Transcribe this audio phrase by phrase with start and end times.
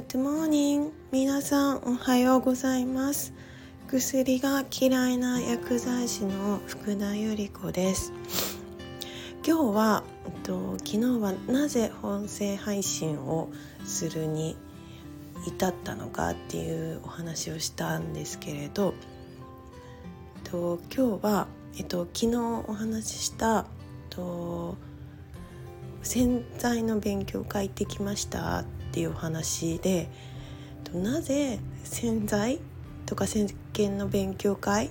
[0.00, 0.92] Good morning.
[1.12, 3.34] 皆さんおはようございます。
[3.86, 8.10] 薬が嫌いな薬剤師の福田由里子です。
[9.46, 13.50] 今日は、えっと、昨日はなぜ音声配信を
[13.84, 14.56] するに
[15.46, 18.94] 至ったのかっていうお話をしたんですけれど、
[20.36, 21.46] えっと、今日は、
[21.76, 23.64] えっと、昨日お話しした、えっ
[24.08, 24.78] と、
[26.02, 30.10] 洗剤の勉強会行ってきましたっていうお話で
[30.92, 32.58] なぜ洗剤
[33.06, 34.90] とか石鹸の勉強会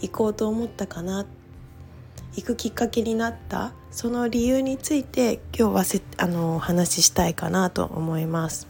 [0.00, 1.24] 行こうと思ったかな
[2.34, 8.66] 行くきっかけになったその理由について今日はせあのお話ししたいかなと思います。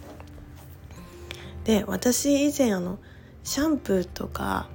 [1.65, 2.99] で私以前あの
[3.45, 4.69] シャンプーとか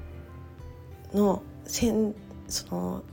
[1.13, 2.15] のせん
[2.47, 3.03] その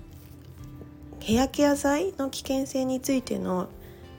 [1.19, 3.69] ヘアケア剤の危険性についての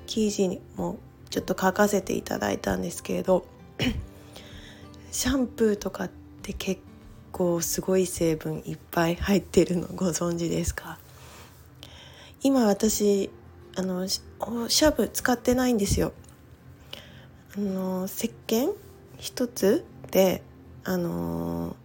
[0.06, 0.98] 記事も
[1.30, 3.46] ちょっと書かせていただいたんですけれど
[5.12, 6.82] シャンプーとかって結
[7.32, 11.00] 構すごい成分いっぱい入ってるのご存知ですか？
[12.42, 13.30] 今私
[13.76, 16.14] あのシャブ使ってないんですよ。
[17.58, 18.72] あの石鹸？
[19.18, 20.44] 一つで
[20.84, 21.76] あの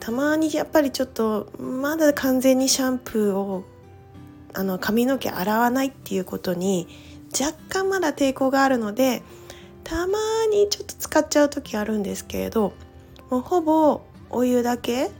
[0.00, 3.64] たまにやっぱりちょっとまだ完全にシャンプーを
[4.52, 6.88] あの髪の毛洗わないっていうことに
[7.38, 9.22] 若干まだ抵抗があるので
[9.84, 10.18] たま
[10.50, 12.72] にちょっと使っちゃう時あるんですけれど
[13.30, 15.10] もうほぼお湯だけ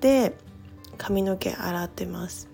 [0.00, 0.36] で
[0.98, 2.48] 髪の毛洗ってます。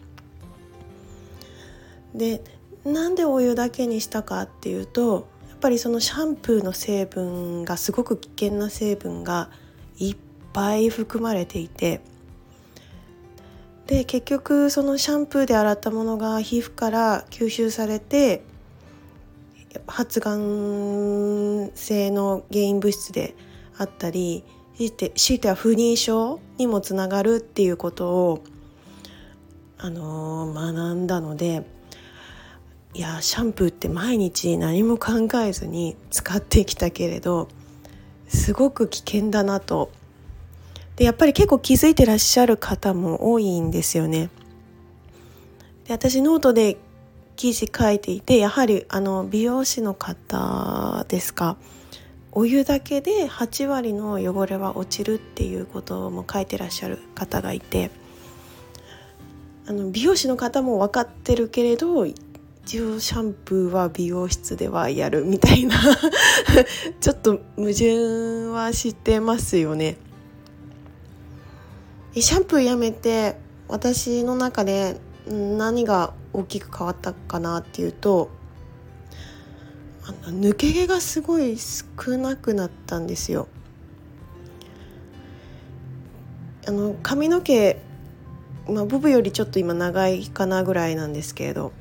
[2.14, 2.42] で
[2.84, 9.50] なんでお湯だけにしたかっていうとやっぱりそのシャンプーの成分がすごく危険な成分が
[9.98, 10.16] いっ
[10.52, 12.00] ぱい含まれていて
[13.86, 18.44] で結局そのシャンプーで洗ったものが皮膚から吸収されて
[19.86, 23.34] 発がん性の原因物質で
[23.76, 24.44] あったり
[24.76, 28.44] 強いては不妊症にもつながるっていうことを、
[29.78, 31.64] あのー、学んだので
[32.94, 37.48] いやシャンプーって毎日何も考えずに使ってきたけれど
[38.28, 39.90] すごく危険だなと
[40.96, 44.28] でやっぱり結構気づいてらっしゃる方も多いんですよね。
[45.86, 46.76] で私ノートで
[47.40, 51.56] 記事書いていてやはりあの美容師の方ですか
[52.32, 57.90] お湯だけで8割の汚れは落ちるっていうことも書いてらっしゃる方がいて
[59.66, 62.18] あの美容師の方も分かってるけれど一
[62.82, 65.76] 応シャンプーは美容室ではやるみたいな
[67.00, 69.96] ちょっと矛盾は知ってますよね。
[72.14, 78.30] シャンプーやめて私の中で何が大きく変わったかなっていうと
[80.04, 83.48] あの抜け毛がすごい少なくなったんですよ。
[86.66, 87.80] あの髪の毛、
[88.68, 91.72] まあ、ボブよりちょっと今長いかなぐらいなんですけれど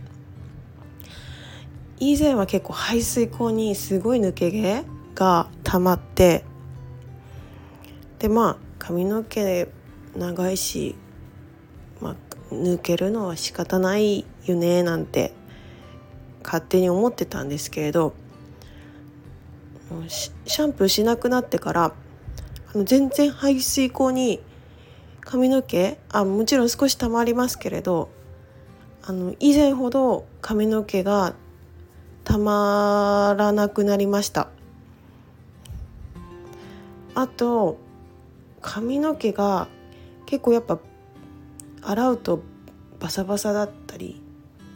[1.99, 4.83] 以前は結構排水口にすごい抜け毛
[5.15, 6.45] が溜まって
[8.19, 9.67] でまあ髪の毛
[10.15, 10.95] 長いし、
[12.01, 12.15] まあ、
[12.53, 15.33] 抜けるのは仕方ないよねなんて
[16.43, 18.13] 勝手に思ってたんですけれど
[20.07, 21.93] シャンプーしなくなってから
[22.73, 24.39] あの全然排水口に
[25.21, 28.09] 髪の毛あもちろん少し溜まりますけれど
[29.03, 31.33] あの以前ほど髪の毛が
[32.23, 34.49] たまらなくなりました。
[37.15, 37.77] あと
[38.61, 39.67] 髪の毛が
[40.25, 40.79] 結構やっぱ
[41.81, 42.41] 洗うと
[42.99, 44.21] バサバサだったり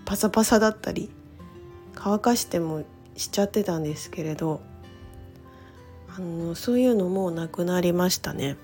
[0.06, 1.10] パサパサだったり
[1.96, 2.84] 乾かしても
[3.16, 4.62] しちゃってたんですけれど
[6.16, 8.58] あのそういうのもなくなりましたね。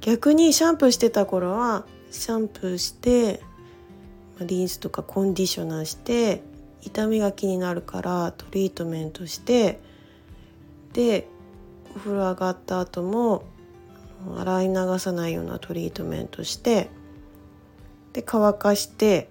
[0.00, 3.40] 逆にシャンプーしてた頃はシャンプーして
[4.40, 6.42] リンスとかコンディショナーして
[6.82, 9.80] 痛みが気になるからトリートメントして
[10.92, 11.26] で
[11.96, 13.42] お風呂上がった後も
[14.38, 16.88] 洗い流さないようなトリートメントして
[18.12, 19.28] で乾かして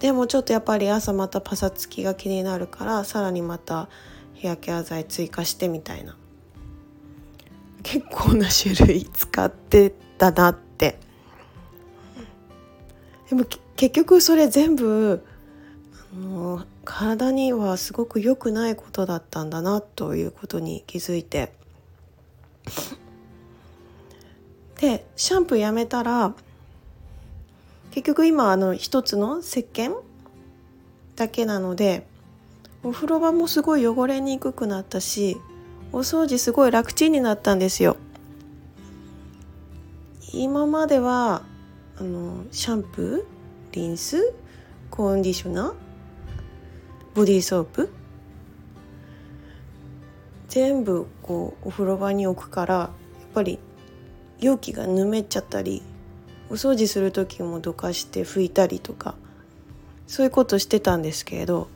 [0.00, 3.88] でもちょっとやっぱり朝またパサつきが気になるからさらにまた
[4.34, 6.16] ヘアケア剤追加してみたいな。
[7.82, 10.98] 結構な種類使ってたなって。
[13.28, 13.44] でも
[13.76, 15.24] 結局それ全部
[16.14, 21.52] あの体にはすごく良くないことだったんだなということに気づいて。
[24.80, 26.34] でシャンプーやめたら
[27.90, 29.94] 結局今あの一つの石鹸
[31.16, 32.06] だけなので
[32.82, 35.36] お風呂場もすごい汚れにくくなったし
[35.92, 37.96] お掃除すごい楽ちんになったんですよ。
[40.32, 41.42] 今までは
[41.98, 44.32] あのシャンプーリンス
[44.88, 45.74] コンディショナー
[47.14, 47.90] ボディーソープ
[50.48, 52.90] 全部こうお風呂場に置くからやっ
[53.34, 53.58] ぱり
[54.40, 55.82] 容器がぬめっちゃったり
[56.50, 59.14] お掃除する時もどかして拭いたりとか
[60.06, 61.68] そういうことしてたんですけれど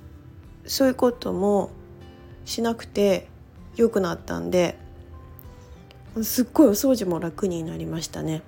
[0.66, 1.70] そういうことも
[2.44, 3.28] しなくて
[3.76, 4.76] 良くなったんで
[6.22, 8.42] すっごいお掃除も楽になりましたね。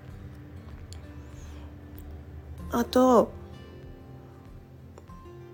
[2.71, 3.31] あと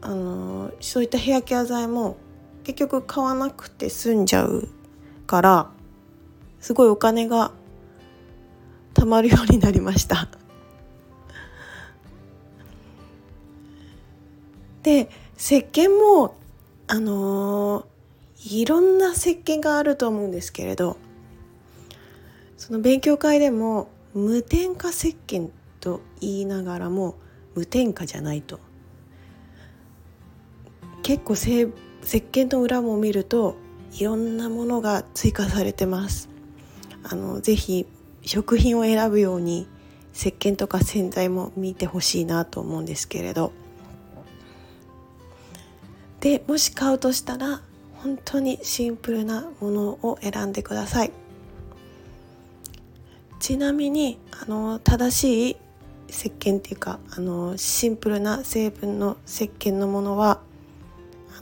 [0.01, 2.17] あのそういったヘアケア剤も
[2.65, 4.69] 結局買わなくて済んじゃう
[5.27, 5.71] から
[6.61, 7.53] すごいお金が
[8.95, 10.29] 貯まるようになりました
[14.83, 15.09] で
[15.39, 16.35] 石鹸も
[16.89, 20.97] あのー、いろんな石鹸があると思うんですけれど
[22.57, 25.51] その勉強会でも無添加石鹸
[25.81, 27.17] と言いながらも
[27.55, 28.61] 無添加じゃないと。
[31.03, 31.67] 結構石
[32.05, 33.57] 鹸の裏も見ると
[33.93, 36.29] いろんなものが追加されてます。
[37.03, 37.87] あのぜひ
[38.23, 39.67] 食品を選ぶように
[40.15, 43.53] 石鹸とか洗剤も見てほしいなと思うんですけれど。
[46.23, 47.63] でもし買うとしたら
[47.95, 51.13] 本当にシンプルなものを選んでください。
[53.41, 55.57] ちなみにあの正しい
[56.09, 60.41] 石鹸っていうかあのシンプルな成分の石鹸のものは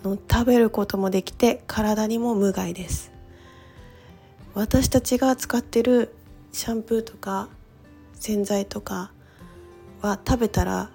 [0.03, 3.12] あの食べることもできて体にも無害です。
[4.55, 6.15] 私たちが使ってる
[6.53, 7.50] シャンプーとか
[8.15, 9.12] 洗剤とか
[10.00, 10.91] は食べたら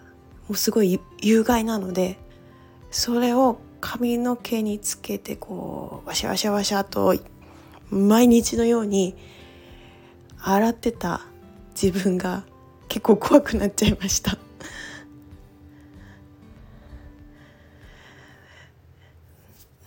[0.47, 2.17] もうすごい有害なので
[2.89, 7.15] それを髪の毛につけてこうワシャワシャワシャと
[7.91, 9.15] 毎日のように
[10.41, 11.21] 洗ってた
[11.79, 12.45] 自分が
[12.87, 14.39] 結構怖くなっちゃいました。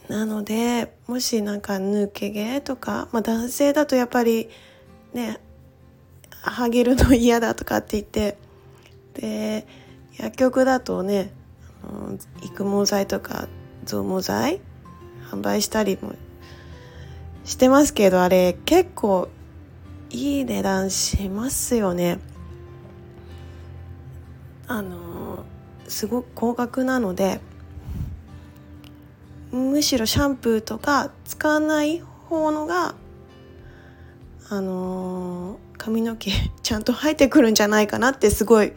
[0.09, 4.49] なのでもしなんか抜け毛とか、まあ、男性だとやっぱり
[5.13, 5.41] ね
[6.41, 8.39] ハゲるの嫌だとかって言って
[9.15, 9.67] で
[10.17, 11.33] 薬局だとね
[12.45, 13.49] 育毛剤とか
[13.89, 14.61] 増毛剤？
[15.31, 16.15] 販売したりも
[17.45, 19.29] してますけどあれ結構
[20.11, 22.19] いい値段しますよね。
[24.67, 25.45] あの
[25.89, 27.41] すごく高額なので
[29.51, 32.95] むしろシャンプーとか使わない方のが
[34.51, 36.31] あの、髪の毛
[36.63, 38.73] ちゃんと生えてくるんじゃないかなってすごい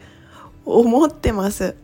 [0.64, 1.76] 思ってます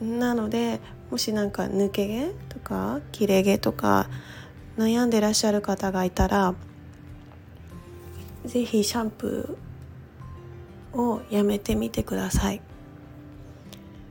[0.00, 0.80] なので
[1.10, 4.08] もしなんか抜け毛とか切れ毛とか
[4.76, 6.54] 悩んでらっしゃる方がいたら
[8.44, 12.60] 是非シャンプーをやめてみてください。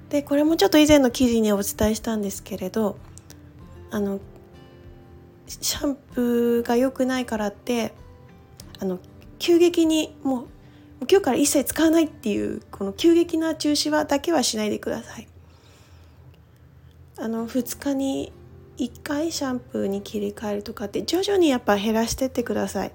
[0.09, 2.97] でこれもちょっと以前の記事にお伝えしたんですけれど
[3.89, 4.19] あの
[5.47, 7.93] シャンプーが良くないからって
[8.79, 8.99] あの
[9.39, 10.47] 急激にもう
[11.09, 15.27] 今日から一切使わないっていうこの急激な中止はだけはしないでください。
[17.17, 18.31] あの2日に
[18.77, 22.91] 1回シャンプーに切り替えるとかって徐々にやっぱ減らしてってください。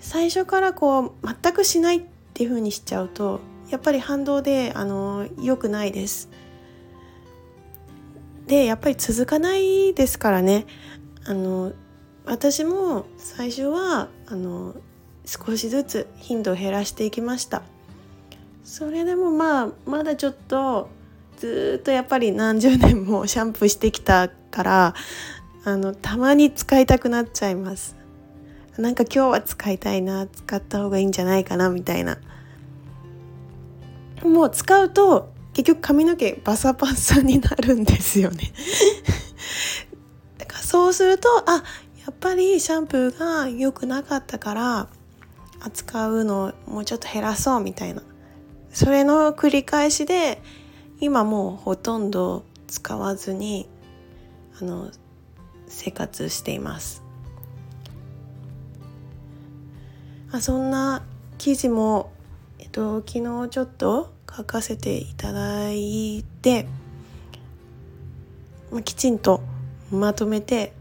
[0.00, 2.02] 最初からこう全くしないっ
[2.34, 3.40] ていう風にしちゃうと
[3.70, 6.28] やっぱり反動であの良くないです。
[8.46, 10.66] でやっぱり続かないですからね
[11.26, 11.72] あの
[12.26, 14.74] 私も最初はあの
[15.24, 17.62] 少しずつ頻度を減らしていきました
[18.62, 20.88] それでもまあまだちょっと
[21.38, 24.94] ずっとやっぱり何十年もシャンプーしてきたから
[25.64, 27.96] あのたまに使いたくなっちゃいます。
[28.76, 32.18] なんか今日は使いたいな使った方がいいんじゃないかなみたいな。
[34.24, 38.52] もう使うと結局髪の毛バサバサになるんですよね。
[40.38, 41.62] だからそうするとあ
[42.04, 44.88] やっぱりシャンプーが良くなかったから
[45.60, 48.02] 扱うのをもうちょっと減らそうみたいな。
[48.72, 50.42] それの繰り返しで
[51.00, 53.68] 今もうほとんど使わずに
[54.60, 54.90] あの
[55.66, 57.02] 生活しています。
[60.30, 61.02] あそんな
[61.38, 62.12] 記事も
[62.58, 66.66] えっと昨日ちょっと書かせていただいて、
[68.72, 69.42] まあ、きちんと
[69.92, 70.72] まとめて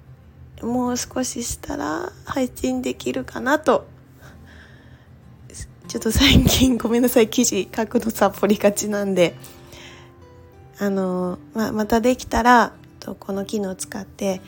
[0.61, 3.87] もう少ししたら配信できるかなと。
[5.87, 9.35] ちょっと最近ごめんなさい記事書くのさっぽりがちなんで。
[10.79, 12.73] あの、ままたできたら
[13.19, 14.41] この機能を使って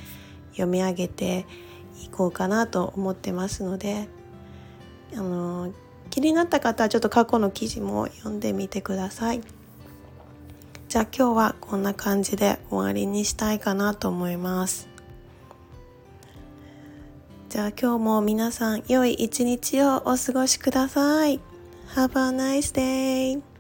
[0.52, 1.46] 読み上げて
[2.04, 4.08] いこうかなと思ってますので
[5.14, 5.74] あの
[6.10, 9.42] 気になった方はちょっと過去の記事も読んでみてください。
[10.88, 14.88] じゃあ今日はこんな感じで終わりにしたいかなと思います。
[17.50, 21.42] じゃあ今日も皆さん良い一日をお過ごしください。
[21.96, 23.55] Have a nice day!